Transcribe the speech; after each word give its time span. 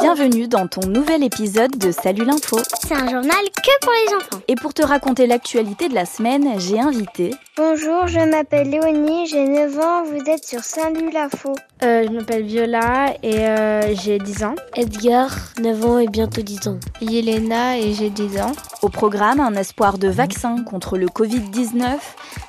Bienvenue 0.00 0.48
dans 0.48 0.66
ton 0.68 0.86
nouvel 0.88 1.22
épisode 1.22 1.76
de 1.76 1.92
Salut 1.92 2.24
l'info. 2.24 2.58
C'est 2.80 2.94
un 2.94 3.08
journal 3.08 3.44
que 3.54 3.80
pour 3.80 3.92
les 3.92 4.14
enfants. 4.14 4.42
Et 4.48 4.54
pour 4.54 4.72
te 4.72 4.82
raconter 4.82 5.26
l'actualité 5.26 5.88
de 5.88 5.94
la 5.94 6.06
semaine, 6.06 6.58
j'ai 6.58 6.80
invité. 6.80 7.34
Bonjour, 7.56 8.06
je 8.06 8.18
m'appelle 8.18 8.70
Léonie, 8.70 9.26
j'ai 9.26 9.46
9 9.46 9.78
ans, 9.78 10.04
vous 10.04 10.30
êtes 10.30 10.44
sur 10.44 10.64
Salut 10.64 11.10
l'info. 11.10 11.54
Euh, 11.82 12.06
je 12.06 12.12
m'appelle 12.12 12.44
Viola 12.44 13.14
et 13.22 13.40
euh, 13.40 13.94
j'ai 13.94 14.18
10 14.18 14.44
ans. 14.44 14.54
Edgar, 14.76 15.30
9 15.60 15.84
ans 15.84 15.98
et 15.98 16.08
bientôt 16.08 16.42
10 16.42 16.68
ans. 16.68 16.78
Yelena 17.00 17.78
et 17.78 17.92
j'ai 17.92 18.10
10 18.10 18.40
ans. 18.40 18.52
Au 18.80 18.88
programme, 18.88 19.40
un 19.40 19.54
espoir 19.54 19.98
de 19.98 20.08
vaccin 20.08 20.64
contre 20.64 20.96
le 20.96 21.06
Covid-19, 21.06 21.98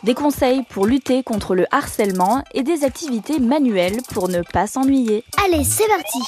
des 0.04 0.14
conseils 0.14 0.64
pour 0.70 0.86
lutter 0.86 1.24
contre 1.24 1.56
le 1.56 1.66
harcèlement 1.72 2.44
et 2.54 2.64
des 2.64 2.84
activités 2.86 3.40
manuelles 3.40 4.02
pour 4.14 4.30
ne 4.30 4.42
pas 4.42 4.68
s'ennuyer. 4.68 5.24
Allez, 5.46 5.64
c'est 5.64 5.88
parti 5.88 6.20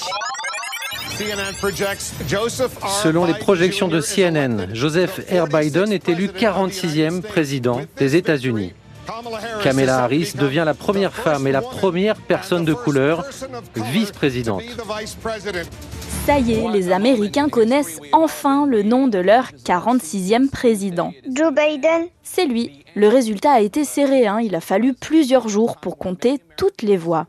Selon 3.02 3.26
les 3.26 3.34
projections 3.36 3.88
de 3.88 4.02
CNN, 4.02 4.68
Joseph 4.74 5.22
R. 5.32 5.48
Biden 5.48 5.94
est 5.94 6.10
élu 6.10 6.28
46e 6.28 7.22
président 7.22 7.82
des 7.98 8.16
États-Unis. 8.18 8.74
Kamala 9.64 10.04
Harris 10.04 10.34
devient 10.36 10.64
la 10.66 10.74
première 10.74 11.14
femme 11.14 11.48
et 11.48 11.52
la 11.52 11.62
première 11.62 12.16
personne 12.16 12.66
de 12.66 12.74
couleur 12.74 13.24
vice-présidente. 13.76 14.64
Ça 16.26 16.40
y 16.40 16.54
est, 16.54 16.68
les 16.72 16.92
Américains 16.92 17.50
connaissent 17.50 18.02
enfin 18.12 18.66
le 18.66 18.84
nom 18.84 19.08
de 19.08 19.20
leur 19.20 19.52
46e 19.64 20.50
président. 20.50 21.14
Joe 21.32 21.54
Biden 21.54 22.08
C'est 22.24 22.46
lui. 22.46 22.84
Le 22.96 23.08
résultat 23.08 23.52
a 23.52 23.60
été 23.60 23.84
serré, 23.84 24.26
hein. 24.26 24.40
il 24.42 24.56
a 24.56 24.62
fallu 24.62 24.94
plusieurs 24.94 25.48
jours 25.50 25.78
pour 25.78 25.98
compter 25.98 26.40
toutes 26.58 26.82
les 26.82 26.98
voix. 26.98 27.28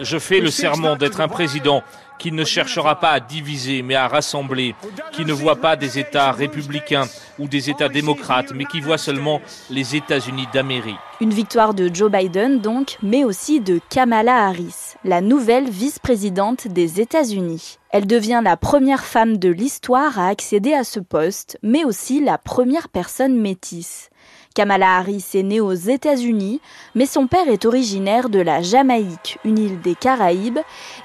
Je 0.00 0.18
fais 0.18 0.40
le 0.40 0.50
serment 0.50 0.96
d'être 0.96 1.20
un 1.20 1.28
président 1.28 1.82
qui 2.18 2.32
ne 2.32 2.44
cherchera 2.44 2.98
pas 3.00 3.10
à 3.10 3.20
diviser, 3.20 3.82
mais 3.82 3.94
à 3.94 4.08
rassembler, 4.08 4.74
qui 5.12 5.24
ne 5.24 5.32
voit 5.32 5.56
pas 5.56 5.76
des 5.76 5.98
États 5.98 6.32
républicains 6.32 7.06
ou 7.38 7.48
des 7.48 7.70
États 7.70 7.88
démocrates, 7.88 8.52
mais 8.54 8.64
qui 8.64 8.80
voit 8.80 8.98
seulement 8.98 9.40
les 9.70 9.96
États-Unis 9.96 10.46
d'Amérique. 10.52 10.96
Une 11.20 11.32
victoire 11.32 11.74
de 11.74 11.90
Joe 11.92 12.10
Biden 12.10 12.60
donc, 12.60 12.96
mais 13.02 13.24
aussi 13.24 13.60
de 13.60 13.80
Kamala 13.90 14.46
Harris, 14.46 14.94
la 15.04 15.20
nouvelle 15.20 15.68
vice-présidente 15.68 16.68
des 16.68 17.00
États-Unis. 17.00 17.78
Elle 17.90 18.06
devient 18.06 18.40
la 18.44 18.56
première 18.56 19.04
femme 19.04 19.38
de 19.38 19.48
l'histoire 19.48 20.18
à 20.18 20.28
accéder 20.28 20.74
à 20.74 20.84
ce 20.84 21.00
poste, 21.00 21.58
mais 21.62 21.84
aussi 21.84 22.22
la 22.22 22.38
première 22.38 22.88
personne 22.88 23.36
métisse. 23.36 24.10
Kamala 24.54 24.96
Harris 24.96 25.24
est 25.34 25.44
née 25.44 25.60
aux 25.60 25.72
États-Unis, 25.72 26.60
mais 26.96 27.06
son 27.06 27.28
père 27.28 27.48
est 27.48 27.64
originaire 27.64 28.28
de 28.28 28.40
la 28.40 28.60
Jamaïque, 28.60 29.38
une 29.44 29.58
île 29.58 29.80
des 29.80 29.94
Caraïbes, 29.94 30.58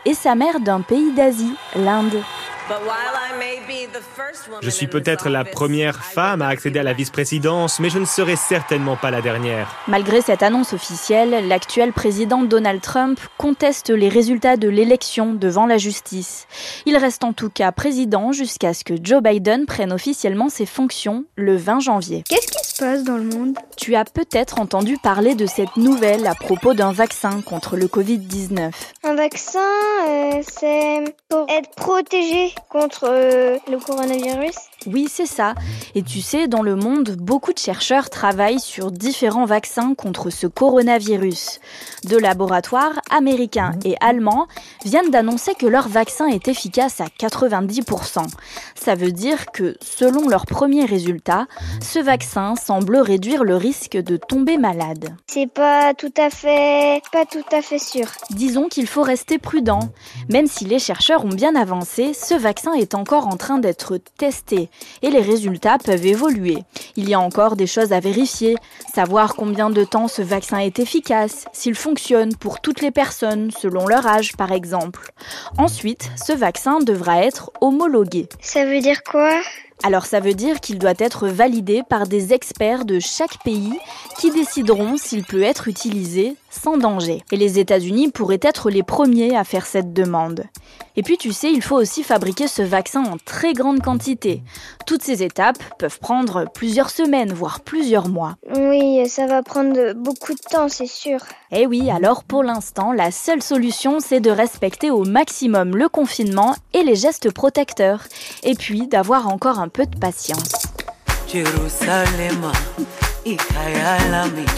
et 0.06 0.16
sa 0.16 0.34
mère 0.34 0.60
d'un 0.60 0.82
pays 0.82 1.03
d'Asie, 1.12 1.56
l'Inde. 1.76 2.22
Je 4.62 4.70
suis 4.70 4.88
peut-être 4.88 5.30
la 5.30 5.44
première 5.44 6.04
femme 6.04 6.42
à 6.42 6.48
accéder 6.48 6.80
à 6.80 6.84
la 6.84 6.94
vice-présidence, 6.94 7.80
mais 7.80 7.90
je 7.90 8.00
ne 8.00 8.06
serai 8.06 8.36
certainement 8.36 8.96
pas 8.96 9.12
la 9.12 9.22
dernière. 9.22 9.76
Malgré 9.88 10.22
cette 10.22 10.44
annonce 10.44 10.74
officielle, 10.74 11.48
l'actuel 11.48 11.94
président 11.94 12.44
Donald 12.44 12.82
Trump 12.82 13.20
conteste 13.38 13.90
les 13.90 14.10
résultats 14.10 14.58
de 14.58 14.70
l'élection 14.70 15.34
devant 15.34 15.66
la 15.66 15.78
justice. 15.78 16.48
Il 16.86 16.98
reste 16.98 17.24
en 17.24 17.34
tout 17.34 17.50
cas 17.50 17.72
président 17.72 18.32
jusqu'à 18.32 18.74
ce 18.74 18.84
que 18.84 18.94
Joe 19.02 19.22
Biden 19.22 19.66
prenne 19.66 19.92
officiellement 19.92 20.50
ses 20.50 20.66
fonctions 20.66 21.26
le 21.36 21.56
20 21.56 21.80
janvier. 21.80 22.24
Qu'est-ce 22.30 22.48
qui 22.48 22.66
se 22.66 22.78
passe 22.78 23.04
dans 23.04 23.18
le 23.18 23.24
monde? 23.24 23.58
Tu 23.78 23.96
as 23.96 24.06
peut-être 24.06 24.60
entendu 24.60 24.98
parler 24.98 25.36
de 25.36 25.46
cette 25.46 25.76
nouvelle 25.78 26.28
à 26.28 26.36
propos 26.36 26.74
d'un 26.74 26.92
vaccin 26.92 27.42
contre 27.42 27.76
le 27.76 27.88
Covid-19. 27.88 28.72
Un 29.04 29.16
vaccin, 29.16 29.60
euh, 30.08 30.42
c'est 30.48 31.04
pour 31.30 31.46
être 31.50 31.72
protégé 31.76 32.53
contre 32.70 33.06
euh, 33.10 33.58
le 33.70 33.78
coronavirus 33.78 34.56
Oui, 34.88 35.08
c'est 35.10 35.26
ça. 35.26 35.56
Et 35.96 36.04
tu 36.04 36.22
sais, 36.22 36.48
dans 36.48 36.62
le 36.62 36.76
monde, 36.76 37.16
beaucoup 37.18 37.54
de 37.54 37.60
chercheurs 37.60 38.10
travaillent 38.10 38.60
sur 38.60 38.92
différents 38.92 39.46
vaccins 39.46 39.94
contre 39.96 40.30
ce 40.30 40.48
coronavirus. 40.48 41.60
Deux 42.06 42.20
laboratoires 42.20 43.02
américains 43.10 43.74
et 43.86 43.96
allemands 44.02 44.48
viennent 44.86 45.10
d'annoncer 45.10 45.54
que 45.56 45.66
leur 45.66 45.88
vaccin 45.88 46.28
est 46.28 46.48
efficace 46.48 47.02
à 47.02 47.06
90%. 47.06 48.26
Ça 48.76 48.96
veut 48.96 49.12
dire 49.12 49.52
que, 49.52 49.76
selon 49.82 50.28
leurs 50.28 50.46
premiers 50.46 50.86
résultats, 50.86 51.48
ce 51.82 52.00
vaccin 52.00 52.56
semble 52.56 52.98
réduire 52.98 53.44
le 53.44 53.56
risque 53.56 53.98
de 53.98 54.18
tomber 54.18 54.58
malade. 54.58 55.16
C'est 55.28 55.52
pas 55.52 55.94
tout 55.94 56.14
à 56.18 56.30
fait 56.30 57.02
pas 57.12 57.26
tout 57.26 57.44
à 57.52 57.62
fait 57.62 57.80
sûr. 57.80 58.08
Disons 58.32 58.68
qu'il 58.68 58.88
faut 58.88 59.04
rester 59.04 59.38
prudent. 59.38 59.80
Même 60.30 60.48
si 60.48 60.66
les 60.66 60.80
chercheurs 60.80 61.26
ont 61.26 61.30
bien 61.30 61.56
avancé, 61.56 62.14
ce 62.14 62.34
vaccin 62.34 62.74
est 62.74 62.96
encore 62.96 63.28
en 63.28 63.38
train 63.38 63.60
d'être 63.60 63.98
testé 64.18 64.70
et 65.02 65.10
les 65.10 65.22
résultats 65.22 65.78
peuvent 65.78 66.06
évoluer. 66.06 66.58
Il 66.96 67.10
y 67.10 67.14
a 67.14 67.20
encore 67.20 67.56
des 67.56 67.68
choses 67.68 67.94
à 67.94 68.00
vérifier, 68.00 68.56
savoir 68.94 69.36
combien 69.36 69.70
de 69.70 69.84
temps 69.84 70.08
ce 70.08 70.22
vaccin 70.22 70.58
est 70.58 70.80
efficace, 70.80 71.46
s'il 71.54 71.76
fonctionne 71.76 72.36
pour 72.36 72.62
toutes 72.62 72.82
les 72.82 72.92
personnes 72.92 73.52
selon 73.52 73.88
leur 73.88 74.06
âge 74.08 74.36
par 74.36 74.52
exemple. 74.52 75.12
Ensuite, 75.58 76.10
ce 76.24 76.34
vaccin 76.34 76.80
devra 76.80 77.24
être 77.24 77.52
homologué. 77.62 78.28
Ça 78.42 78.66
veut 78.66 78.80
dire 78.80 79.04
quoi? 79.04 79.42
Alors 79.82 80.06
ça 80.06 80.20
veut 80.20 80.34
dire 80.34 80.60
qu'il 80.60 80.78
doit 80.78 80.94
être 80.98 81.28
validé 81.28 81.82
par 81.90 82.08
des 82.08 82.34
experts 82.34 82.86
de 82.86 83.00
chaque 83.00 83.44
pays 83.44 83.80
qui 84.20 84.32
décideront 84.32 84.98
s'il 84.98 85.24
peut 85.24 85.42
être 85.42 85.68
utilisé 85.68 86.36
sans 86.50 86.78
danger. 86.78 87.24
Et 87.32 87.38
les 87.38 87.60
États-Unis 87.60 88.12
pourraient 88.12 88.40
être 88.42 88.70
les 88.70 88.84
premiers 88.84 89.36
à 89.36 89.44
faire 89.44 89.66
cette 89.66 89.92
demande. 89.92 90.44
Et 90.96 91.02
puis 91.02 91.18
tu 91.18 91.34
sais, 91.34 91.52
il 91.52 91.64
faut 91.64 91.76
aussi 91.76 92.04
fabriquer 92.04 92.48
ce 92.48 92.62
vaccin 92.62 93.04
en 93.04 93.18
très 93.18 93.54
grande 93.54 93.82
quantité. 93.82 94.44
Toutes 94.86 95.02
ces 95.02 95.24
étapes 95.24 95.58
peuvent 95.80 96.00
prendre 96.00 96.46
plusieurs 96.54 96.92
semaines, 96.92 97.34
voire 97.34 97.62
plusieurs 97.62 98.10
mois. 98.10 98.36
Oui, 98.56 99.08
ça 99.10 99.26
va 99.26 99.42
prendre 99.42 99.94
beaucoup 99.94 100.34
de 100.34 100.50
temps, 100.50 100.70
c'est 100.70 100.86
sûr. 100.88 101.20
Eh 101.52 101.66
oui, 101.66 101.90
alors 101.90 102.24
pour 102.24 102.44
l'instant, 102.44 102.92
la 102.92 103.12
seule 103.12 103.42
solution, 103.42 104.00
c'est 104.00 104.20
de 104.20 104.30
respecter 104.30 104.92
au 104.92 105.04
maximum 105.04 105.76
le 105.76 105.90
confinement 105.90 106.56
et 106.74 106.84
les 106.84 106.96
gestes 106.96 107.32
protecteurs. 107.32 108.04
Et 108.44 108.54
puis 108.54 108.88
d'avoir 108.88 109.28
encore 109.28 109.60
un 109.60 109.63
peu 109.68 109.86
de 109.86 109.98
patience. 109.98 110.52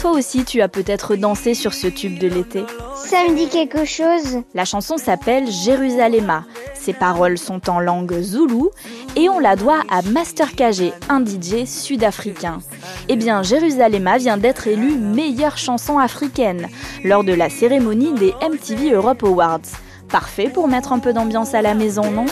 Toi 0.01 0.11
aussi, 0.11 0.43
tu 0.43 0.61
as 0.61 0.67
peut-être 0.67 1.15
dansé 1.15 1.53
sur 1.53 1.73
ce 1.73 1.87
tube 1.87 2.17
de 2.17 2.27
l'été. 2.27 2.63
Ça 2.95 3.17
me 3.29 3.35
dit 3.35 3.47
quelque 3.47 3.85
chose. 3.85 4.41
La 4.53 4.65
chanson 4.65 4.97
s'appelle 4.97 5.49
Jérusalema. 5.49 6.43
Ses 6.73 6.93
paroles 6.93 7.37
sont 7.37 7.69
en 7.69 7.79
langue 7.79 8.19
zoulou 8.21 8.71
et 9.15 9.29
on 9.29 9.39
la 9.39 9.55
doit 9.55 9.81
à 9.89 10.01
Master 10.01 10.51
KG, 10.55 10.93
un 11.09 11.23
DJ 11.23 11.65
sud-africain. 11.65 12.59
Eh 13.07 13.15
bien, 13.15 13.43
Jérusalema 13.43 14.17
vient 14.17 14.37
d'être 14.37 14.67
élue 14.67 14.97
meilleure 14.97 15.57
chanson 15.57 15.99
africaine 15.99 16.67
lors 17.03 17.23
de 17.23 17.33
la 17.33 17.49
cérémonie 17.49 18.13
des 18.13 18.33
MTV 18.41 18.91
Europe 18.91 19.23
Awards. 19.23 19.61
Parfait 20.09 20.49
pour 20.49 20.67
mettre 20.67 20.91
un 20.91 20.99
peu 20.99 21.13
d'ambiance 21.13 21.53
à 21.53 21.61
la 21.61 21.73
maison, 21.73 22.09
non? 22.11 22.25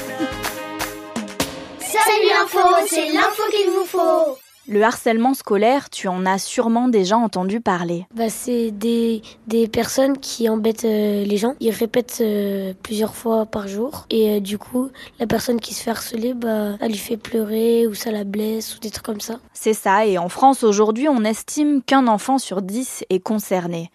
L'info, 2.55 2.87
c'est 2.87 3.07
l'info 3.11 3.43
qu'il 3.51 3.69
vous 3.69 3.85
faut 3.85 4.37
le 4.67 4.81
harcèlement 4.81 5.33
scolaire, 5.33 5.89
tu 5.89 6.07
en 6.07 6.25
as 6.25 6.37
sûrement 6.37 6.87
déjà 6.87 7.17
entendu 7.17 7.59
parler. 7.59 8.05
Bah, 8.15 8.29
c'est 8.29 8.71
des, 8.71 9.21
des 9.45 9.67
personnes 9.67 10.17
qui 10.17 10.47
embêtent 10.47 10.85
euh, 10.85 11.25
les 11.25 11.37
gens. 11.37 11.55
Ils 11.59 11.71
répètent 11.71 12.19
euh, 12.21 12.73
plusieurs 12.81 13.13
fois 13.13 13.45
par 13.45 13.67
jour. 13.67 14.05
Et 14.09 14.37
euh, 14.37 14.39
du 14.39 14.57
coup, 14.57 14.89
la 15.19 15.27
personne 15.27 15.59
qui 15.59 15.73
se 15.73 15.83
fait 15.83 15.91
harceler, 15.91 16.33
bah, 16.33 16.77
elle 16.79 16.91
lui 16.91 16.97
fait 16.97 17.17
pleurer 17.17 17.87
ou 17.87 17.93
ça 17.93 18.11
la 18.11 18.23
blesse 18.23 18.75
ou 18.75 18.79
des 18.79 18.89
trucs 18.89 19.05
comme 19.05 19.19
ça. 19.19 19.39
C'est 19.53 19.73
ça. 19.73 20.05
Et 20.05 20.17
en 20.17 20.29
France, 20.29 20.63
aujourd'hui, 20.63 21.09
on 21.09 21.25
estime 21.25 21.81
qu'un 21.81 22.07
enfant 22.07 22.37
sur 22.37 22.61
dix 22.61 23.03
est 23.09 23.19
concerné. 23.19 23.91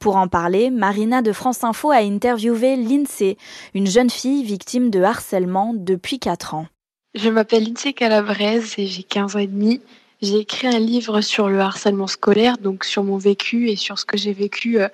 Pour 0.00 0.16
en 0.16 0.28
parler, 0.28 0.70
Marina 0.70 1.22
de 1.22 1.32
France 1.32 1.64
Info 1.64 1.90
a 1.90 1.96
interviewé 1.96 2.76
Lindsay, 2.76 3.38
une 3.74 3.86
jeune 3.86 4.10
fille 4.10 4.44
victime 4.44 4.90
de 4.90 5.00
harcèlement 5.00 5.72
depuis 5.74 6.18
4 6.18 6.54
ans. 6.54 6.66
Je 7.14 7.28
m'appelle 7.28 7.64
Lindsay 7.64 7.92
Calabrese 7.92 8.74
et 8.78 8.86
j'ai 8.86 9.02
15 9.02 9.34
ans 9.34 9.40
et 9.40 9.48
demi. 9.48 9.80
J'ai 10.22 10.38
écrit 10.38 10.68
un 10.68 10.78
livre 10.78 11.22
sur 11.22 11.48
le 11.48 11.58
harcèlement 11.58 12.06
scolaire, 12.06 12.56
donc 12.58 12.84
sur 12.84 13.02
mon 13.02 13.16
vécu 13.16 13.68
et 13.68 13.74
sur 13.74 13.98
ce 13.98 14.04
que 14.04 14.16
j'ai 14.16 14.32
vécu 14.32 14.78
euh, 14.78 14.86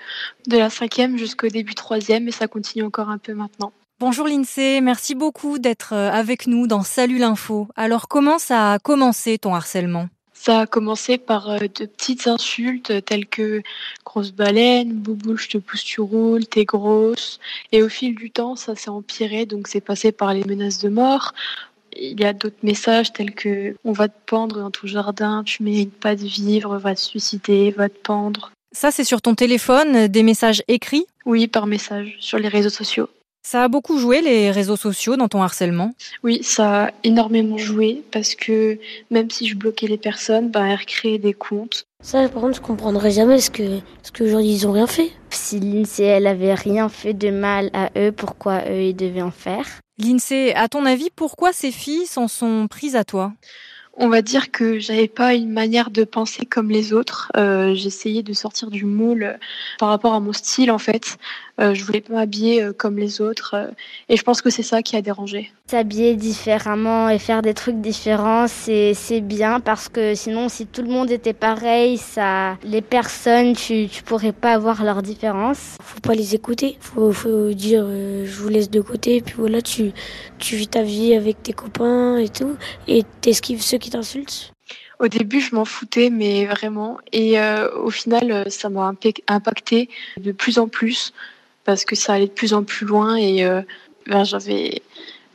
de 0.47 0.57
la 0.57 0.71
cinquième 0.71 1.19
jusqu'au 1.19 1.49
début 1.49 1.75
troisième, 1.75 2.27
et 2.27 2.31
ça 2.31 2.49
continue 2.49 2.85
encore 2.85 3.11
un 3.11 3.19
peu 3.19 3.35
maintenant. 3.35 3.71
Bonjour 4.01 4.27
Lindsay, 4.27 4.81
merci 4.81 5.15
beaucoup 5.15 5.59
d'être 5.59 5.93
euh, 5.93 6.11
avec 6.11 6.47
nous 6.47 6.67
dans 6.67 6.83
Salut 6.83 7.19
l'info. 7.19 7.69
Alors 7.77 8.09
comment 8.09 8.39
ça 8.39 8.73
a 8.73 8.79
commencé 8.79 9.37
ton 9.37 9.55
harcèlement? 9.55 10.09
Ça 10.33 10.61
a 10.61 10.67
commencé 10.67 11.19
par 11.19 11.51
euh, 11.51 11.59
de 11.59 11.85
petites 11.85 12.29
insultes 12.29 13.05
telles 13.05 13.27
que 13.27 13.63
grosse 14.07 14.33
baleine, 14.33 14.93
bouboule, 14.93 15.39
je 15.39 15.49
te 15.49 15.59
pousse, 15.59 15.85
tu 15.85 16.01
roules, 16.01 16.47
t'es 16.47 16.65
grosse. 16.65 17.41
Et 17.73 17.83
au 17.83 17.91
fil 17.91 18.15
du 18.15 18.31
temps, 18.31 18.57
ça 18.57 18.75
s'est 18.75 18.89
empiré, 18.89 19.45
donc 19.45 19.69
c'est 19.69 19.83
passé 19.83 20.13
par 20.13 20.33
les 20.33 20.45
menaces 20.45 20.79
de 20.79 20.89
mort, 20.89 21.35
il 21.99 22.21
y 22.21 22.25
a 22.25 22.33
d'autres 22.33 22.57
messages 22.63 23.13
tels 23.13 23.35
que 23.35 23.75
on 23.85 23.93
va 23.93 24.09
te 24.09 24.19
pendre 24.27 24.59
dans 24.61 24.71
ton 24.71 24.87
jardin, 24.87 25.43
tu 25.45 25.63
mérites 25.63 25.95
pas 25.95 26.17
de 26.17 26.25
vivre, 26.25 26.77
va 26.79 26.95
te 26.95 27.01
suicider, 27.01 27.71
va 27.71 27.89
te 27.89 27.99
pendre. 27.99 28.53
Ça, 28.73 28.91
c'est 28.91 29.05
sur 29.05 29.23
ton 29.23 29.35
téléphone, 29.35 30.07
des 30.09 30.23
messages 30.23 30.63
écrits? 30.69 31.07
Oui, 31.25 31.47
par 31.47 31.67
message, 31.67 32.17
sur 32.21 32.39
les 32.39 32.49
réseaux 32.49 32.71
sociaux. 32.71 33.09
Ça 33.43 33.63
a 33.63 33.69
beaucoup 33.69 33.99
joué 33.99 34.23
les 34.23 34.51
réseaux 34.51 34.77
sociaux 34.77 35.17
dans 35.17 35.29
ton 35.29 35.41
harcèlement? 35.41 35.95
Oui, 36.25 36.41
ça 36.43 36.87
a 36.87 36.91
énormément 37.05 37.59
joué 37.59 38.03
parce 38.11 38.35
que 38.35 38.77
même 39.13 39.31
si 39.31 39.47
je 39.47 39.55
bloquais 39.55 39.87
les 39.87 39.99
personnes, 39.99 40.51
ben, 40.51 40.67
elles 40.67 40.79
recréaient 40.79 41.19
des 41.19 41.33
comptes. 41.33 41.85
Ça, 42.03 42.29
par 42.29 42.43
contre, 42.43 42.57
je 42.57 42.61
comprendrais 42.61 43.13
jamais 43.13 43.41
ce 43.41 43.51
que, 43.51 43.79
ce 44.03 44.11
qu'aujourd'hui 44.11 44.51
ils 44.51 44.67
ont 44.67 44.73
rien 44.73 44.89
fait. 44.89 45.13
Si 45.31 45.61
l'INSEE, 45.61 46.03
elle 46.03 46.27
avait 46.27 46.55
rien 46.55 46.89
fait 46.89 47.15
de 47.15 47.31
mal 47.31 47.71
à 47.73 47.91
eux, 47.97 48.11
pourquoi 48.11 48.63
eux, 48.69 48.83
ils 48.83 48.97
devaient 48.97 49.23
en 49.23 49.31
faire? 49.31 49.67
L'INSEE, 49.99 50.55
à 50.55 50.69
ton 50.69 50.87
avis, 50.87 51.11
pourquoi 51.11 51.53
ces 51.53 51.71
filles 51.73 52.07
s'en 52.07 52.29
sont 52.29 52.67
prises 52.69 52.97
à 52.97 53.05
toi? 53.05 53.35
On 53.97 54.09
va 54.09 54.23
dire 54.23 54.51
que 54.51 54.79
j'avais 54.79 55.09
pas 55.09 55.35
une 55.35 55.51
manière 55.51 55.91
de 55.91 56.05
penser 56.05 56.45
comme 56.45 56.71
les 56.71 56.93
autres. 56.93 57.31
Euh, 57.37 57.75
J'essayais 57.75 58.23
de 58.23 58.33
sortir 58.33 58.71
du 58.71 58.85
moule 58.85 59.39
par 59.79 59.89
rapport 59.89 60.15
à 60.15 60.21
mon 60.21 60.33
style 60.33 60.71
en 60.71 60.79
fait. 60.79 61.19
Euh, 61.59 61.73
je 61.73 61.83
voulais 61.85 62.03
pas 62.03 62.13
m'habiller 62.13 62.63
euh, 62.63 62.73
comme 62.75 62.99
les 62.99 63.23
autres 63.23 63.55
euh, 63.55 63.69
et 64.11 64.19
je 64.19 64.23
pense 64.23 64.43
que 64.43 64.51
c'est 64.51 64.63
ça 64.63 64.83
qui 64.83 64.95
a 64.95 65.01
dérangé. 65.01 65.51
S'habiller 65.71 66.15
différemment 66.15 67.09
et 67.09 67.19
faire 67.19 67.41
des 67.41 67.55
trucs 67.55 67.81
différents, 67.81 68.47
c'est 68.47 68.95
bien 69.23 69.61
parce 69.61 69.89
que 69.89 70.15
sinon 70.15 70.51
si 70.51 70.67
tout 70.67 70.83
le 70.83 70.89
monde 70.89 71.11
était 71.11 71.33
pareil, 71.33 71.97
ça 71.97 72.59
les 72.63 72.83
personnes 72.83 73.55
tu 73.55 73.89
tu 73.89 74.03
pourrais 74.03 74.33
pas 74.33 74.53
avoir 74.53 74.85
leurs 74.85 75.01
différences. 75.03 75.79
Faut 75.83 76.01
pas 76.01 76.15
les 76.15 76.35
écouter, 76.35 76.77
faut 76.81 77.11
faut 77.13 77.53
dire 77.53 77.85
euh, 77.87 78.27
je 78.27 78.43
vous 78.43 78.51
laisse 78.51 78.71
de 78.71 78.83
côté 78.83 79.23
puis 79.23 79.35
voilà 79.39 79.63
tu 79.63 79.93
tu 80.39 80.57
vis 80.57 80.69
ta 80.69 80.83
vie 80.83 81.15
avec 81.15 81.43
tes 81.43 81.55
copains 81.55 82.19
et 82.19 82.29
tout 82.29 82.55
et 82.87 83.03
t'esquives 83.23 83.63
ceux 83.63 83.79
qui 83.79 83.86
t'insultent? 83.91 84.53
Au 84.99 85.09
début, 85.09 85.41
je 85.41 85.55
m'en 85.55 85.65
foutais, 85.65 86.11
mais 86.11 86.47
vraiment. 86.47 86.99
Et 87.13 87.39
euh, 87.39 87.71
au 87.77 87.91
final, 87.91 88.51
ça 88.51 88.71
m'a 88.71 88.93
impacté 89.29 89.89
de 90.17 90.33
plus 90.33 90.59
en 90.59 90.69
plus 90.69 91.13
parce 91.67 91.85
que 91.85 91.97
ça 91.97 92.15
allait 92.15 92.29
de 92.29 92.33
plus 92.33 92.55
en 92.55 92.63
plus 92.63 92.87
loin 92.87 93.17
et 93.17 93.45
euh, 93.45 93.61
ben, 94.07 94.25
j'avais 94.25 94.81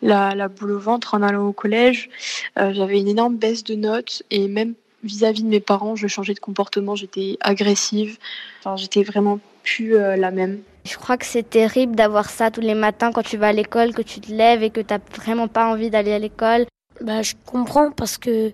la, 0.01 0.33
la, 0.33 0.47
boule 0.47 0.71
au 0.71 0.79
ventre 0.79 1.13
en 1.13 1.21
allant 1.21 1.45
au 1.45 1.51
collège. 1.51 2.09
Euh, 2.57 2.73
j'avais 2.73 2.99
une 2.99 3.09
énorme 3.09 3.35
baisse 3.35 3.63
de 3.63 3.75
notes 3.75 4.23
et 4.31 4.47
même 4.47 4.73
vis-à-vis 5.03 5.41
-vis 5.41 5.45
de 5.45 5.49
mes 5.49 5.59
parents, 5.59 5.95
je 5.95 6.07
changeais 6.07 6.33
de 6.33 6.39
comportement, 6.39 6.95
j'étais 6.95 7.37
agressive. 7.41 8.17
Enfin, 8.59 8.77
j'étais 8.77 9.03
vraiment 9.03 9.39
plus 9.63 9.95
euh, 9.95 10.15
la 10.15 10.31
même. 10.31 10.61
Je 10.85 10.95
crois 10.95 11.17
que 11.17 11.25
c'est 11.25 11.47
terrible 11.47 11.95
d'avoir 11.95 12.29
ça 12.29 12.49
tous 12.49 12.61
les 12.61 12.73
matins 12.73 13.11
quand 13.11 13.23
tu 13.23 13.37
vas 13.37 13.49
à 13.49 13.53
l'école, 13.53 13.93
que 13.93 14.01
tu 14.01 14.19
te 14.19 14.31
lèves 14.31 14.63
et 14.63 14.71
que 14.71 14.81
tu 14.81 14.93
n'as 14.93 14.99
vraiment 15.15 15.47
pas 15.47 15.67
envie 15.71 15.89
d'aller 15.89 16.13
à 16.13 16.19
l'école. 16.19 16.65
Bah, 17.01 17.21
je 17.21 17.33
comprends 17.45 17.91
parce 17.91 18.17
que, 18.17 18.51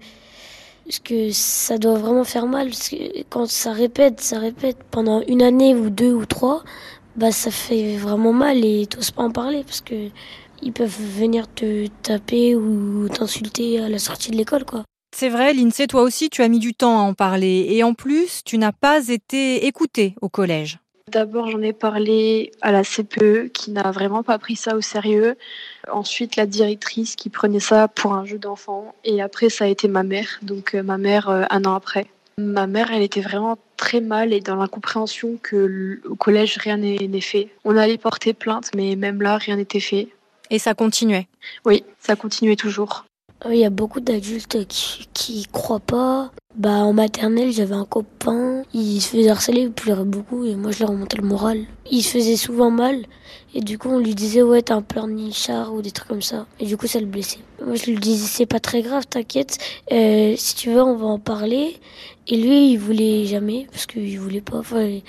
parce 0.85 0.99
que 0.99 1.31
ça 1.31 1.77
doit 1.77 1.97
vraiment 1.97 2.23
faire 2.23 2.47
mal. 2.47 2.69
Parce 2.69 2.89
que 2.89 3.23
quand 3.29 3.47
ça 3.49 3.73
répète, 3.73 4.21
ça 4.21 4.39
répète 4.39 4.77
pendant 4.91 5.21
une 5.27 5.41
année 5.41 5.75
ou 5.75 5.89
deux 5.89 6.13
ou 6.13 6.25
trois, 6.25 6.63
bah 7.17 7.31
ça 7.31 7.51
fait 7.51 7.97
vraiment 7.97 8.31
mal 8.31 8.63
et 8.63 8.85
t'oses 8.85 9.11
pas 9.11 9.23
en 9.23 9.31
parler 9.31 9.63
parce 9.63 9.81
que 9.81 10.09
ils 10.61 10.71
peuvent 10.71 10.95
venir 10.99 11.51
te 11.53 11.88
taper 12.03 12.55
ou 12.55 13.09
t'insulter 13.09 13.79
à 13.79 13.89
la 13.89 13.99
sortie 13.99 14.31
de 14.31 14.38
l'école 14.38 14.65
quoi. 14.65 14.83
C'est 15.15 15.29
vrai, 15.29 15.53
Lindsay, 15.53 15.88
toi 15.88 16.03
aussi 16.03 16.29
tu 16.29 16.44
as 16.44 16.47
mis 16.47 16.59
du 16.59 16.73
temps 16.73 16.99
à 16.99 17.01
en 17.01 17.13
parler 17.13 17.67
et 17.71 17.83
en 17.83 17.94
plus 17.94 18.44
tu 18.45 18.57
n'as 18.57 18.71
pas 18.71 19.07
été 19.07 19.65
écoutée 19.65 20.15
au 20.21 20.29
collège. 20.29 20.79
D'abord 21.09 21.50
j'en 21.50 21.62
ai 21.62 21.74
parlé 21.74 22.51
à 22.62 22.71
la 22.71 22.83
CPE 22.83 23.50
qui 23.54 23.71
n'a 23.71 23.92
vraiment 23.92 24.24
pas 24.24 24.38
pris 24.38 24.56
ça 24.56 24.75
au 24.75 24.81
sérieux. 24.81 25.38
Ensuite 25.89 26.36
la 26.36 26.45
directrice 26.45 27.15
qui 27.15 27.30
prenait 27.30 27.62
ça 27.62 27.88
pour 27.88 28.13
un 28.13 28.25
jeu 28.25 28.38
d'enfant 28.38 28.94
et 29.06 29.21
après 29.21 29.50
ça 29.50 29.65
a 29.65 29.68
été 29.68 29.88
ma 29.88 30.04
mère, 30.04 30.39
donc 30.42 30.75
euh, 30.75 30.83
ma 30.83 30.98
mère 30.98 31.30
euh, 31.30 31.44
un 31.50 31.63
an 31.63 31.75
après. 31.75 32.07
Ma 32.39 32.68
mère, 32.68 32.92
elle 32.92 33.01
était 33.01 33.21
vraiment 33.21 33.57
très 33.77 34.00
mal 34.00 34.31
et 34.31 34.42
dans 34.42 34.57
l'incompréhension 34.57 35.39
que 35.42 36.00
au 36.07 36.13
collège, 36.13 36.59
rien 36.59 36.77
n'est 36.77 37.21
fait. 37.21 37.50
On 37.65 37.75
allait 37.75 37.98
porter 37.98 38.33
plainte, 38.33 38.69
mais 38.75 38.95
même 38.95 39.24
là, 39.24 39.38
rien 39.38 39.56
n'était 39.56 39.80
fait. 39.80 40.09
Et 40.51 40.59
ça 40.59 40.75
continuait? 40.75 41.27
Oui, 41.65 41.83
ça 42.00 42.15
continuait 42.15 42.56
toujours. 42.56 43.06
Il 43.45 43.57
y 43.57 43.65
a 43.65 43.69
beaucoup 43.69 43.99
d'adultes 43.99 44.67
qui, 44.67 45.07
qui 45.13 45.45
croient 45.51 45.79
pas. 45.79 46.31
Bah, 46.57 46.69
en 46.69 46.91
maternelle, 46.91 47.51
j'avais 47.51 47.75
un 47.75 47.85
copain, 47.85 48.63
il 48.73 48.99
se 48.99 49.09
faisait 49.09 49.29
harceler, 49.29 49.61
il 49.61 49.71
pleurait 49.71 50.05
beaucoup 50.05 50.43
et 50.43 50.55
moi 50.55 50.71
je 50.71 50.79
lui 50.79 50.85
remontais 50.85 51.17
le 51.17 51.27
moral. 51.27 51.65
Il 51.91 52.01
se 52.01 52.17
faisait 52.17 52.35
souvent 52.35 52.71
mal 52.71 53.05
et 53.53 53.61
du 53.61 53.77
coup 53.77 53.89
on 53.89 53.99
lui 53.99 54.15
disait 54.15 54.41
ouais 54.41 54.63
t'as 54.63 54.73
un 54.73 54.81
pleurnichard 54.81 55.71
ou 55.75 55.83
des 55.83 55.91
trucs 55.91 56.07
comme 56.07 56.23
ça 56.23 56.47
et 56.59 56.65
du 56.65 56.75
coup 56.75 56.87
ça 56.87 56.99
le 56.99 57.05
blessait. 57.05 57.41
Moi 57.63 57.75
je 57.75 57.85
lui 57.85 57.99
disais 57.99 58.25
c'est 58.25 58.47
pas 58.47 58.59
très 58.59 58.81
grave, 58.81 59.05
t'inquiète, 59.05 59.59
euh, 59.91 60.33
si 60.35 60.55
tu 60.55 60.71
veux 60.71 60.81
on 60.81 60.95
va 60.95 61.05
en 61.05 61.19
parler. 61.19 61.77
Et 62.27 62.37
lui 62.37 62.71
il 62.71 62.77
voulait 62.77 63.27
jamais 63.27 63.67
parce 63.71 63.85
qu'il 63.85 64.19
voulait 64.19 64.41
pas, 64.41 64.57
enfin, 64.57 64.99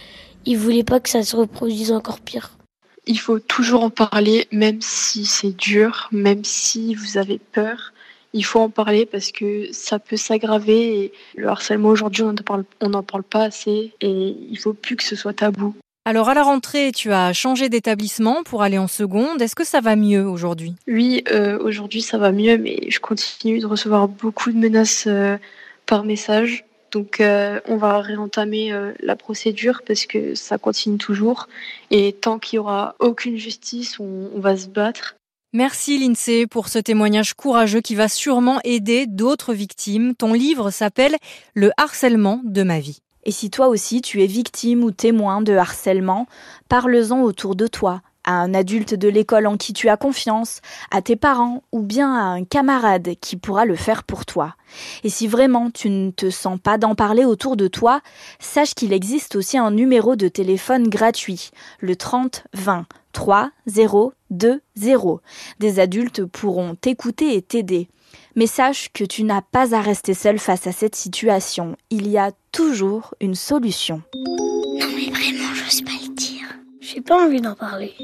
il 0.44 0.58
voulait 0.58 0.84
pas 0.84 1.00
que 1.00 1.08
ça 1.08 1.22
se 1.22 1.34
reproduise 1.34 1.92
encore 1.92 2.20
pire. 2.20 2.58
Il 3.06 3.18
faut 3.18 3.38
toujours 3.38 3.84
en 3.84 3.90
parler 3.90 4.48
même 4.52 4.82
si 4.82 5.24
c'est 5.24 5.56
dur, 5.56 6.10
même 6.12 6.44
si 6.44 6.94
vous 6.94 7.16
avez 7.16 7.38
peur 7.38 7.94
il 8.38 8.44
faut 8.44 8.60
en 8.60 8.70
parler 8.70 9.04
parce 9.04 9.32
que 9.32 9.66
ça 9.72 9.98
peut 9.98 10.16
s'aggraver 10.16 11.00
et 11.00 11.12
le 11.34 11.48
harcèlement 11.48 11.88
aujourd'hui 11.88 12.22
on 12.22 12.32
n'en 12.32 12.42
parle, 12.42 12.64
parle 13.04 13.22
pas 13.24 13.42
assez 13.42 13.92
et 14.00 14.36
il 14.50 14.56
faut 14.58 14.74
plus 14.74 14.94
que 14.94 15.02
ce 15.02 15.16
soit 15.16 15.32
tabou. 15.32 15.74
Alors 16.04 16.28
à 16.28 16.34
la 16.34 16.44
rentrée, 16.44 16.92
tu 16.92 17.12
as 17.12 17.32
changé 17.32 17.68
d'établissement 17.68 18.44
pour 18.44 18.62
aller 18.62 18.78
en 18.78 18.86
seconde. 18.86 19.42
Est-ce 19.42 19.56
que 19.56 19.64
ça 19.64 19.80
va 19.80 19.96
mieux 19.96 20.24
aujourd'hui? 20.24 20.74
Oui, 20.86 21.24
euh, 21.32 21.58
aujourd'hui 21.58 22.00
ça 22.00 22.16
va 22.16 22.30
mieux, 22.30 22.56
mais 22.58 22.78
je 22.88 23.00
continue 23.00 23.58
de 23.58 23.66
recevoir 23.66 24.06
beaucoup 24.06 24.52
de 24.52 24.56
menaces 24.56 25.06
euh, 25.08 25.36
par 25.84 26.04
message. 26.04 26.64
Donc 26.92 27.20
euh, 27.20 27.60
on 27.66 27.76
va 27.76 28.00
réentamer 28.00 28.72
la 29.00 29.16
procédure 29.16 29.82
parce 29.84 30.06
que 30.06 30.36
ça 30.36 30.58
continue 30.58 30.96
toujours. 30.96 31.48
Et 31.90 32.12
tant 32.12 32.38
qu'il 32.38 32.58
y 32.58 32.60
aura 32.60 32.94
aucune 33.00 33.36
justice, 33.36 33.98
on, 33.98 34.30
on 34.34 34.40
va 34.40 34.56
se 34.56 34.68
battre. 34.68 35.17
Merci 35.54 35.96
Lindsay 35.98 36.46
pour 36.46 36.68
ce 36.68 36.78
témoignage 36.78 37.32
courageux 37.32 37.80
qui 37.80 37.94
va 37.94 38.08
sûrement 38.08 38.60
aider 38.64 39.06
d'autres 39.06 39.54
victimes. 39.54 40.14
Ton 40.14 40.34
livre 40.34 40.70
s'appelle 40.70 41.16
Le 41.54 41.70
harcèlement 41.78 42.42
de 42.44 42.62
ma 42.62 42.80
vie. 42.80 43.00
Et 43.24 43.32
si 43.32 43.48
toi 43.48 43.68
aussi 43.68 44.02
tu 44.02 44.22
es 44.22 44.26
victime 44.26 44.84
ou 44.84 44.90
témoin 44.90 45.40
de 45.40 45.54
harcèlement, 45.54 46.26
parle-en 46.68 47.22
autour 47.22 47.56
de 47.56 47.66
toi, 47.66 48.02
à 48.24 48.32
un 48.32 48.52
adulte 48.52 48.92
de 48.92 49.08
l'école 49.08 49.46
en 49.46 49.56
qui 49.56 49.72
tu 49.72 49.88
as 49.88 49.96
confiance, 49.96 50.60
à 50.90 51.00
tes 51.00 51.16
parents 51.16 51.62
ou 51.72 51.80
bien 51.80 52.14
à 52.14 52.24
un 52.24 52.44
camarade 52.44 53.14
qui 53.18 53.38
pourra 53.38 53.64
le 53.64 53.74
faire 53.74 54.04
pour 54.04 54.26
toi. 54.26 54.54
Et 55.02 55.08
si 55.08 55.26
vraiment 55.26 55.70
tu 55.70 55.88
ne 55.88 56.10
te 56.10 56.28
sens 56.28 56.58
pas 56.62 56.76
d'en 56.76 56.94
parler 56.94 57.24
autour 57.24 57.56
de 57.56 57.68
toi, 57.68 58.02
sache 58.38 58.74
qu'il 58.74 58.92
existe 58.92 59.34
aussi 59.34 59.56
un 59.56 59.70
numéro 59.70 60.14
de 60.14 60.28
téléphone 60.28 60.88
gratuit, 60.90 61.52
le 61.80 61.96
30 61.96 62.44
20 62.52 62.84
3 63.12 63.50
0 63.66 64.12
2 64.30 64.60
0. 64.76 65.20
Des 65.58 65.80
adultes 65.80 66.24
pourront 66.24 66.74
t'écouter 66.74 67.34
et 67.36 67.42
t'aider. 67.42 67.88
Mais 68.36 68.46
sache 68.46 68.90
que 68.92 69.04
tu 69.04 69.24
n'as 69.24 69.42
pas 69.42 69.74
à 69.74 69.80
rester 69.80 70.14
seul 70.14 70.38
face 70.38 70.66
à 70.66 70.72
cette 70.72 70.94
situation. 70.94 71.76
Il 71.90 72.08
y 72.08 72.18
a 72.18 72.32
toujours 72.52 73.14
une 73.20 73.34
solution. 73.34 74.02
Non 74.14 74.86
mais 74.96 75.10
vraiment, 75.10 75.52
j'ose 75.54 75.82
pas 75.82 75.90
le 76.06 76.14
dire. 76.14 76.46
J'ai 76.80 77.00
pas 77.00 77.24
envie 77.24 77.40
d'en 77.40 77.54
parler. 77.54 77.94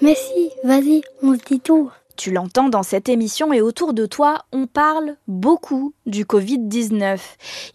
Mais 0.00 0.14
si, 0.14 0.50
vas-y, 0.64 1.02
on 1.22 1.34
se 1.34 1.44
dit 1.44 1.60
tout. 1.60 1.90
Tu 2.16 2.32
l'entends 2.32 2.68
dans 2.68 2.82
cette 2.82 3.08
émission 3.08 3.52
et 3.52 3.60
autour 3.60 3.94
de 3.94 4.04
toi, 4.04 4.44
on 4.52 4.66
parle 4.66 5.14
beaucoup 5.28 5.94
du 6.06 6.24
Covid-19. 6.24 7.20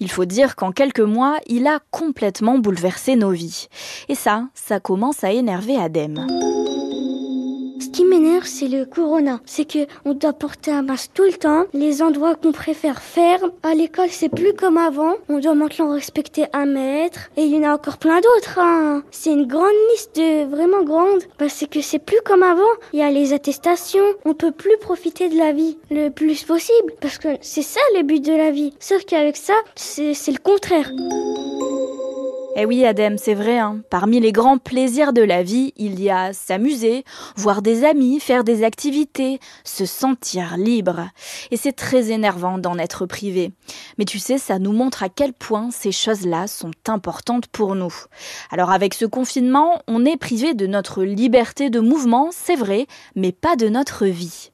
Il 0.01 0.11
faut 0.11 0.25
dire 0.25 0.57
qu'en 0.57 0.73
quelques 0.73 0.99
mois, 0.99 1.37
il 1.47 1.65
a 1.65 1.79
complètement 1.91 2.57
bouleversé 2.57 3.15
nos 3.15 3.31
vies. 3.31 3.67
Et 4.09 4.15
ça, 4.15 4.49
ça 4.53 4.81
commence 4.81 5.23
à 5.23 5.31
énerver 5.31 5.77
Adem. 5.77 6.27
C'est 8.43 8.67
le 8.67 8.85
corona. 8.85 9.39
C'est 9.45 9.65
que 9.65 9.87
on 10.05 10.13
doit 10.13 10.33
porter 10.33 10.69
un 10.69 10.83
masque 10.83 11.11
tout 11.15 11.23
le 11.23 11.33
temps. 11.33 11.65
Les 11.73 12.03
endroits 12.03 12.35
qu'on 12.35 12.51
préfère 12.51 13.01
faire 13.01 13.39
à 13.63 13.73
l'école, 13.73 14.09
c'est 14.11 14.29
plus 14.29 14.53
comme 14.53 14.77
avant. 14.77 15.15
On 15.29 15.39
doit 15.39 15.55
maintenant 15.55 15.91
respecter 15.91 16.45
un 16.53 16.67
mètre. 16.67 17.31
Et 17.37 17.43
il 17.45 17.55
y 17.55 17.57
en 17.57 17.71
a 17.71 17.73
encore 17.73 17.97
plein 17.97 18.21
d'autres. 18.21 18.59
Hein. 18.59 19.01
C'est 19.09 19.31
une 19.31 19.47
grande 19.47 19.73
liste, 19.91 20.15
de, 20.15 20.45
vraiment 20.45 20.83
grande. 20.83 21.23
Parce 21.39 21.65
que 21.65 21.81
c'est 21.81 21.97
plus 21.97 22.19
comme 22.23 22.43
avant. 22.43 22.61
Il 22.93 22.99
y 22.99 23.03
a 23.03 23.09
les 23.09 23.33
attestations. 23.33 24.05
On 24.25 24.35
peut 24.35 24.51
plus 24.51 24.77
profiter 24.77 25.27
de 25.29 25.37
la 25.37 25.51
vie 25.51 25.77
le 25.89 26.09
plus 26.09 26.43
possible. 26.43 26.93
Parce 27.01 27.17
que 27.17 27.29
c'est 27.41 27.63
ça 27.63 27.81
le 27.95 28.03
but 28.03 28.23
de 28.23 28.33
la 28.33 28.51
vie. 28.51 28.73
Sauf 28.79 29.05
qu'avec 29.05 29.37
ça, 29.37 29.55
c'est 29.75 30.13
le 30.27 30.37
contraire. 30.37 30.91
Eh 32.55 32.67
oui, 32.67 32.85
Adem, 32.85 33.17
c'est 33.17 33.33
vrai. 33.33 33.57
Hein. 33.57 33.81
Parmi 33.89 34.19
les 34.19 34.31
grands 34.31 34.59
plaisirs 34.59 35.11
de 35.11 35.23
la 35.23 35.41
vie, 35.41 35.73
il 35.75 35.99
y 35.99 36.11
a 36.11 36.33
s'amuser, 36.33 37.03
voir 37.35 37.63
des 37.63 37.83
amis, 37.83 38.19
faire 38.19 38.43
des 38.43 38.63
activités, 38.63 39.39
se 39.63 39.87
sentir 39.87 40.55
libre. 40.55 41.09
Et 41.49 41.57
c'est 41.57 41.73
très 41.73 42.11
énervant 42.11 42.59
d'en 42.59 42.77
être 42.77 43.07
privé. 43.07 43.51
Mais 43.97 44.05
tu 44.05 44.19
sais, 44.19 44.37
ça 44.37 44.59
nous 44.59 44.71
montre 44.71 45.01
à 45.01 45.09
quel 45.09 45.33
point 45.33 45.71
ces 45.71 45.91
choses-là 45.91 46.45
sont 46.45 46.71
importantes 46.87 47.47
pour 47.47 47.73
nous. 47.73 47.93
Alors 48.51 48.69
avec 48.69 48.93
ce 48.93 49.05
confinement, 49.05 49.81
on 49.87 50.05
est 50.05 50.17
privé 50.17 50.53
de 50.53 50.67
notre 50.67 51.03
liberté 51.03 51.71
de 51.71 51.79
mouvement, 51.79 52.29
c'est 52.31 52.55
vrai, 52.55 52.85
mais 53.15 53.31
pas 53.31 53.55
de 53.55 53.67
notre 53.67 54.05
vie. 54.05 54.52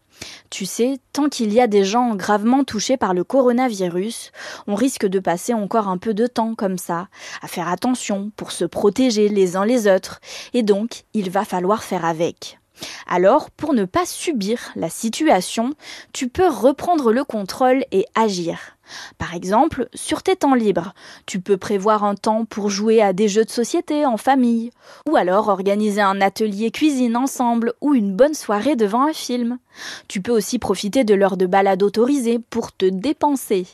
Tu 0.49 0.65
sais, 0.65 0.97
tant 1.13 1.29
qu'il 1.29 1.53
y 1.53 1.61
a 1.61 1.67
des 1.67 1.83
gens 1.83 2.15
gravement 2.15 2.63
touchés 2.63 2.97
par 2.97 3.13
le 3.13 3.23
coronavirus, 3.23 4.31
on 4.67 4.75
risque 4.75 5.05
de 5.05 5.19
passer 5.19 5.53
encore 5.53 5.87
un 5.87 5.97
peu 5.97 6.13
de 6.13 6.27
temps 6.27 6.55
comme 6.55 6.77
ça, 6.77 7.07
à 7.41 7.47
faire 7.47 7.67
attention 7.67 8.31
pour 8.35 8.51
se 8.51 8.65
protéger 8.65 9.29
les 9.29 9.55
uns 9.55 9.65
les 9.65 9.87
autres, 9.87 10.19
et 10.53 10.63
donc 10.63 11.03
il 11.13 11.29
va 11.29 11.45
falloir 11.45 11.83
faire 11.83 12.05
avec. 12.05 12.59
Alors, 13.07 13.49
pour 13.51 13.73
ne 13.73 13.85
pas 13.85 14.05
subir 14.05 14.71
la 14.75 14.89
situation, 14.89 15.73
tu 16.13 16.29
peux 16.29 16.47
reprendre 16.47 17.11
le 17.11 17.23
contrôle 17.23 17.83
et 17.91 18.05
agir. 18.15 18.77
Par 19.17 19.35
exemple, 19.35 19.87
sur 19.93 20.23
tes 20.23 20.35
temps 20.35 20.53
libres, 20.53 20.93
tu 21.25 21.39
peux 21.39 21.57
prévoir 21.57 22.03
un 22.03 22.15
temps 22.15 22.45
pour 22.45 22.69
jouer 22.69 23.01
à 23.01 23.13
des 23.13 23.27
jeux 23.27 23.45
de 23.45 23.49
société 23.49 24.05
en 24.05 24.17
famille, 24.17 24.71
ou 25.07 25.15
alors 25.15 25.47
organiser 25.47 26.01
un 26.01 26.21
atelier 26.21 26.71
cuisine 26.71 27.15
ensemble 27.15 27.73
ou 27.81 27.93
une 27.93 28.15
bonne 28.15 28.33
soirée 28.33 28.75
devant 28.75 29.07
un 29.07 29.13
film. 29.13 29.59
Tu 30.07 30.21
peux 30.21 30.31
aussi 30.31 30.59
profiter 30.59 31.03
de 31.03 31.13
l'heure 31.13 31.37
de 31.37 31.45
balade 31.45 31.83
autorisée 31.83 32.39
pour 32.39 32.75
te 32.75 32.85
dépenser. 32.85 33.67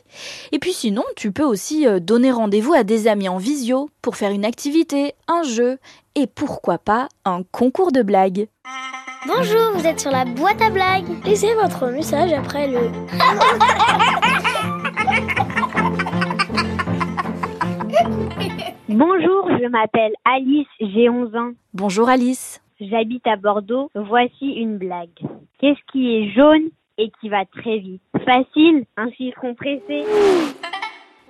Et 0.52 0.60
puis 0.60 0.74
sinon, 0.74 1.04
tu 1.16 1.32
peux 1.32 1.44
aussi 1.44 1.88
euh, 1.88 2.00
donner 2.00 2.32
rendez-vous 2.32 2.74
à 2.74 2.84
des 2.84 3.08
amis 3.08 3.30
en 3.30 3.38
visio 3.38 3.90
pour 4.02 4.16
faire 4.16 4.32
une 4.32 4.46
activité, 4.46 5.16
un 5.28 5.44
jeu 5.44 5.80
et 6.16 6.28
pourquoi 6.28 6.78
pas 6.78 7.10
un 7.26 7.44
concours 7.44 7.92
de 7.92 8.02
blagues. 8.02 8.48
Bonjour, 9.28 9.72
vous 9.74 9.86
êtes 9.86 10.00
sur 10.00 10.12
la 10.12 10.24
boîte 10.24 10.62
à 10.62 10.70
blagues. 10.70 11.26
Laissez 11.26 11.54
votre 11.56 11.88
message 11.88 12.32
après 12.32 12.68
le... 12.68 12.80
Bonjour, 18.88 19.50
je 19.50 19.68
m'appelle 19.68 20.14
Alice, 20.24 20.68
j'ai 20.80 21.10
11 21.10 21.36
ans. 21.36 21.52
Bonjour 21.74 22.08
Alice. 22.08 22.62
J'habite 22.80 23.28
à 23.28 23.36
Bordeaux. 23.36 23.90
Voici 23.94 24.54
une 24.54 24.78
blague. 24.78 25.20
Qu'est-ce 25.60 25.82
qui 25.92 26.16
est 26.16 26.32
jaune 26.32 26.70
et 26.98 27.12
qui 27.20 27.28
va 27.30 27.44
très 27.46 27.80
vite? 27.80 28.02
Facile, 28.24 28.86
un 28.96 29.12
chiffre 29.12 29.52
pressé. 29.58 30.06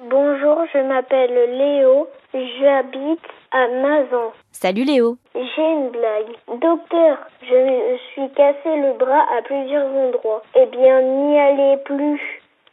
Bonjour, 0.09 0.57
je 0.73 0.79
m'appelle 0.87 1.57
Léo. 1.57 2.07
J'habite 2.33 3.19
à 3.55 3.67
Mazan. 3.69 4.33
Salut 4.51 4.83
Léo. 4.83 5.17
J'ai 5.33 5.62
une 5.62 5.89
blague. 5.89 6.59
Docteur, 6.62 7.17
je 7.41 7.55
me 7.55 7.97
suis 8.12 8.33
cassé 8.35 8.65
le 8.65 8.97
bras 8.97 9.24
à 9.38 9.41
plusieurs 9.43 9.88
endroits. 9.88 10.43
Eh 10.55 10.65
bien, 10.65 11.01
n'y 11.01 11.39
allez 11.39 11.77
plus. 11.85 12.19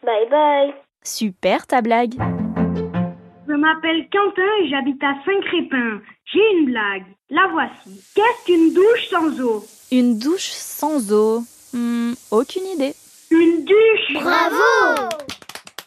Bye 0.02 0.28
bye. 0.28 0.74
Super 1.04 1.66
ta 1.68 1.82
blague. 1.82 2.14
Je 3.48 3.54
m'appelle 3.54 4.08
Quentin 4.10 4.50
et 4.60 4.68
j'habite 4.68 5.02
à 5.04 5.14
Saint-Crépin. 5.24 6.00
J'ai 6.24 6.50
une 6.56 6.66
blague. 6.66 7.04
La 7.30 7.46
voici. 7.52 8.02
Qu'est-ce 8.16 8.46
qu'une 8.46 8.74
douche 8.74 9.08
sans 9.08 9.40
eau? 9.40 9.62
Une 9.92 10.18
douche 10.18 10.50
sans 10.50 11.12
eau 11.12 11.42
hmm, 11.72 12.14
Aucune 12.32 12.66
idée. 12.66 12.94
Une 13.30 13.64
douche 13.64 14.14
Bravo 14.14 15.08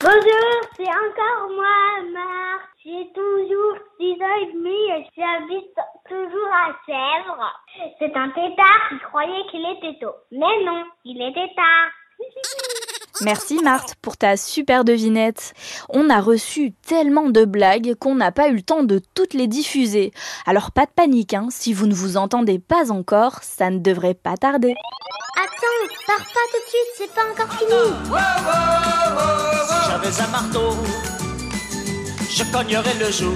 Bonjour, 0.06 0.70
c'est 0.78 0.88
encore 0.88 1.50
moi, 1.50 2.12
Marc. 2.14 2.62
J'ai 2.84 3.12
toujours 3.12 3.78
6 4.00 4.22
ans 4.22 4.38
et 4.40 4.54
demi 4.54 4.92
et 4.92 5.10
j'habite 5.18 5.76
toujours 6.08 6.54
à 6.54 6.76
Sèvres. 6.86 7.52
C'est 7.98 8.16
un 8.16 8.30
tétard 8.30 8.90
qui 8.90 9.00
croyait 9.00 9.48
qu'il 9.50 9.66
était 9.66 9.98
tôt. 10.00 10.14
Mais 10.32 10.64
non, 10.64 10.86
il 11.06 11.20
était 11.20 11.52
tard. 11.56 11.90
Merci 13.22 13.60
Marthe 13.64 13.96
pour 14.02 14.18
ta 14.18 14.38
super 14.38 14.84
devinette. 14.84 15.54
On 15.90 16.10
a 16.10 16.20
reçu 16.20 16.74
tellement 16.86 17.30
de 17.30 17.46
blagues 17.46 17.96
qu'on 17.96 18.16
n'a 18.16 18.32
pas 18.32 18.50
eu 18.50 18.56
le 18.56 18.62
temps 18.62 18.84
de 18.84 19.02
toutes 19.14 19.34
les 19.34 19.48
diffuser. 19.48 20.12
Alors 20.46 20.72
pas 20.72 20.86
de 20.86 20.92
panique, 20.92 21.34
hein, 21.34 21.48
si 21.50 21.74
vous 21.74 21.88
ne 21.88 21.94
vous 21.94 22.18
entendez 22.18 22.60
pas 22.60 22.92
encore, 22.92 23.40
ça 23.42 23.70
ne 23.70 23.80
devrait 23.80 24.14
pas 24.14 24.38
tarder. 24.38 24.74
Attends, 25.38 25.94
pars 26.08 26.18
pas 26.18 26.46
tout 26.52 26.60
de 26.64 26.70
suite, 26.70 26.92
c'est 26.98 27.14
pas 27.14 27.24
encore 27.32 27.54
fini. 27.58 27.72
Si 29.68 29.90
j'avais 29.90 30.22
un 30.22 30.28
marteau, 30.28 30.76
je 32.30 32.44
cognerais 32.52 32.96
le 33.00 33.12
jour. 33.12 33.34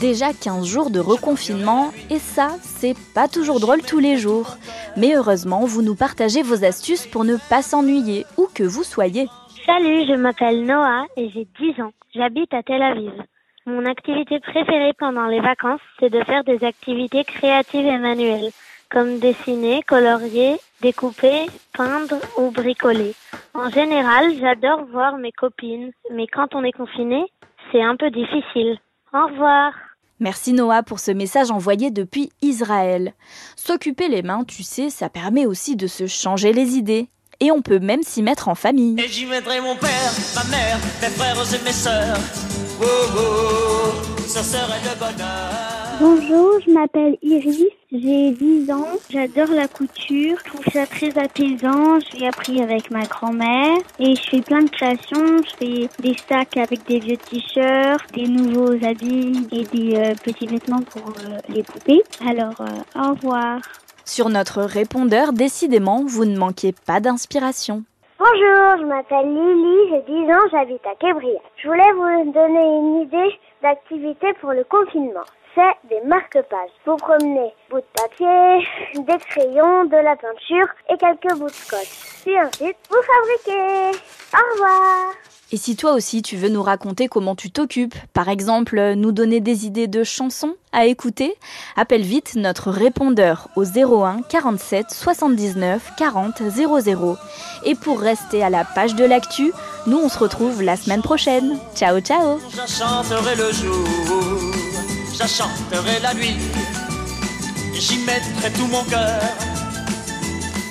Déjà 0.00 0.34
15 0.34 0.66
jours 0.66 0.90
de 0.90 1.00
reconfinement, 1.00 1.90
et 2.10 2.18
ça, 2.18 2.48
c'est 2.60 2.94
pas 3.14 3.28
toujours 3.28 3.60
drôle 3.60 3.80
tous 3.80 3.98
les 3.98 4.18
jours. 4.18 4.56
Mais 4.98 5.16
heureusement, 5.16 5.64
vous 5.64 5.80
nous 5.80 5.94
partagez 5.94 6.42
vos 6.42 6.66
astuces 6.66 7.06
pour 7.06 7.24
ne 7.24 7.36
pas 7.48 7.62
s'ennuyer, 7.62 8.26
où 8.36 8.46
que 8.54 8.62
vous 8.62 8.84
soyez. 8.84 9.26
Salut, 9.64 10.06
je 10.06 10.14
m'appelle 10.14 10.66
Noah 10.66 11.06
et 11.16 11.30
j'ai 11.30 11.46
10 11.58 11.80
ans. 11.80 11.92
J'habite 12.14 12.52
à 12.52 12.62
Tel 12.62 12.82
Aviv. 12.82 13.12
Mon 13.64 13.86
activité 13.86 14.38
préférée 14.40 14.92
pendant 14.98 15.26
les 15.26 15.40
vacances, 15.40 15.80
c'est 15.98 16.10
de 16.10 16.22
faire 16.24 16.44
des 16.44 16.62
activités 16.62 17.24
créatives 17.24 17.86
et 17.86 17.98
manuelles, 17.98 18.50
comme 18.90 19.18
dessiner, 19.18 19.82
colorier, 19.82 20.56
découper, 20.82 21.46
peindre 21.72 22.20
ou 22.36 22.50
bricoler. 22.50 23.14
En 23.54 23.70
général, 23.70 24.34
j'adore 24.38 24.84
voir 24.92 25.16
mes 25.16 25.32
copines, 25.32 25.90
mais 26.12 26.26
quand 26.26 26.54
on 26.54 26.64
est 26.64 26.72
confiné, 26.72 27.24
c'est 27.72 27.82
un 27.82 27.96
peu 27.96 28.10
difficile. 28.10 28.78
Au 29.14 29.26
revoir. 29.28 29.72
Merci 30.18 30.54
Noah 30.54 30.82
pour 30.82 30.98
ce 30.98 31.10
message 31.10 31.50
envoyé 31.50 31.90
depuis 31.90 32.30
Israël. 32.40 33.12
S'occuper 33.54 34.08
les 34.08 34.22
mains, 34.22 34.44
tu 34.44 34.62
sais, 34.62 34.88
ça 34.88 35.10
permet 35.10 35.44
aussi 35.44 35.76
de 35.76 35.86
se 35.86 36.06
changer 36.06 36.52
les 36.52 36.76
idées. 36.76 37.08
Et 37.40 37.50
on 37.50 37.60
peut 37.60 37.80
même 37.80 38.02
s'y 38.02 38.22
mettre 38.22 38.48
en 38.48 38.54
famille. 38.54 38.98
Et 38.98 39.08
j'y 39.08 39.26
mettrai 39.26 39.60
mon 39.60 39.76
père, 39.76 40.12
ma 40.34 40.44
mère, 40.44 40.78
mes 41.02 41.08
frères 41.08 41.36
et 41.36 41.64
mes 41.64 41.72
sœurs. 41.72 42.16
Ce 44.26 44.42
serait 44.42 44.80
le 44.84 44.98
bonheur. 44.98 45.75
Bonjour, 45.98 46.60
je 46.60 46.72
m'appelle 46.72 47.16
Iris, 47.22 47.72
j'ai 47.90 48.30
10 48.32 48.70
ans, 48.70 48.98
j'adore 49.08 49.48
la 49.54 49.66
couture, 49.66 50.36
je 50.44 50.50
trouve 50.50 50.64
ça 50.70 50.84
très 50.86 51.16
apaisant, 51.16 51.98
j'ai 52.12 52.26
appris 52.28 52.62
avec 52.62 52.90
ma 52.90 53.04
grand-mère 53.04 53.78
et 53.98 54.14
je 54.14 54.22
fais 54.28 54.42
plein 54.42 54.62
de 54.62 54.68
créations, 54.68 55.38
je 55.38 55.56
fais 55.56 55.88
des 56.02 56.14
sacs 56.28 56.58
avec 56.58 56.84
des 56.84 56.98
vieux 56.98 57.16
t-shirts, 57.16 58.12
des 58.12 58.28
nouveaux 58.28 58.74
habits 58.84 59.48
et 59.52 59.64
des 59.64 59.96
euh, 59.96 60.14
petits 60.22 60.46
vêtements 60.46 60.82
pour 60.82 61.08
euh, 61.08 61.38
les 61.48 61.62
poupées. 61.62 62.02
Alors, 62.28 62.60
euh, 62.60 63.00
au 63.00 63.14
revoir. 63.14 63.60
Sur 64.04 64.28
notre 64.28 64.60
répondeur, 64.64 65.32
décidément, 65.32 66.04
vous 66.04 66.26
ne 66.26 66.36
manquez 66.36 66.74
pas 66.86 67.00
d'inspiration. 67.00 67.84
Bonjour, 68.18 68.80
je 68.80 68.84
m'appelle 68.84 69.28
Lily, 69.28 70.04
j'ai 70.06 70.12
10 70.12 70.30
ans, 70.30 70.48
j'habite 70.50 70.86
à 70.86 70.94
Québriac. 70.96 71.40
Je 71.56 71.68
voulais 71.68 71.92
vous 71.92 72.32
donner 72.32 72.76
une 72.76 73.00
idée 73.02 73.34
d'activité 73.62 74.34
pour 74.42 74.52
le 74.52 74.64
confinement. 74.64 75.24
C'est 75.56 75.88
des 75.88 76.06
marque-pages. 76.06 76.68
Vous 76.84 76.96
promenez 76.96 77.50
bout 77.70 77.78
de 77.78 77.84
papier, 77.94 78.68
des 78.94 79.18
crayons, 79.18 79.84
de 79.86 79.96
la 79.96 80.14
peinture 80.14 80.68
et 80.90 80.98
quelques 80.98 81.34
bouts 81.38 81.46
de 81.46 81.50
scotch. 81.50 81.88
Puis 82.26 82.38
ensuite, 82.38 82.76
vous 82.90 83.02
fabriquez. 83.02 83.98
Au 84.34 84.52
revoir. 84.52 85.14
Et 85.52 85.56
si 85.56 85.76
toi 85.76 85.92
aussi 85.92 86.22
tu 86.22 86.36
veux 86.36 86.48
nous 86.48 86.62
raconter 86.62 87.06
comment 87.06 87.36
tu 87.36 87.50
t'occupes, 87.50 87.94
par 88.12 88.28
exemple 88.28 88.94
nous 88.96 89.12
donner 89.12 89.40
des 89.40 89.64
idées 89.64 89.86
de 89.86 90.02
chansons 90.02 90.56
à 90.72 90.86
écouter, 90.86 91.36
appelle 91.76 92.02
vite 92.02 92.34
notre 92.34 92.70
répondeur 92.70 93.48
au 93.54 93.64
01 93.64 94.22
47 94.28 94.90
79 94.90 95.92
40 95.96 96.42
00. 96.50 97.16
Et 97.64 97.76
pour 97.76 98.00
rester 98.00 98.42
à 98.42 98.50
la 98.50 98.64
page 98.64 98.96
de 98.96 99.04
l'actu, 99.04 99.52
nous 99.86 99.98
on 99.98 100.08
se 100.08 100.18
retrouve 100.18 100.62
la 100.62 100.76
semaine 100.76 101.02
prochaine. 101.02 101.56
Ciao 101.76 102.00
ciao 102.00 102.40
J'enchanterai 102.54 103.36
le 103.36 103.52
jour, 103.52 104.45
j'enchanterai 105.18 106.00
la 106.00 106.14
nuit, 106.14 106.36
j'y 107.74 107.98
mettrai 107.98 108.52
tout 108.52 108.66
mon 108.66 108.84
cœur 108.84 109.20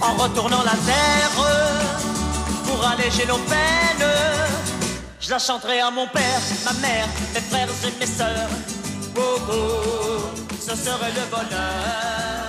en 0.01 0.13
retournant 0.21 0.63
la 0.63 0.77
terre 0.85 1.31
pour 2.65 2.87
alléger 2.87 3.25
nos 3.25 3.37
peines. 3.37 4.09
Je 5.19 5.31
la 5.31 5.39
chanterai 5.39 5.79
à 5.79 5.89
mon 5.89 6.07
père, 6.07 6.41
ma 6.65 6.73
mère, 6.73 7.07
mes 7.33 7.41
frères 7.41 7.69
et 7.87 7.99
mes 7.99 8.05
sœurs. 8.05 8.49
Oh, 9.17 9.21
oh, 9.49 10.39
ce 10.59 10.75
serait 10.75 11.11
le 11.11 11.25
bonheur. 11.31 12.45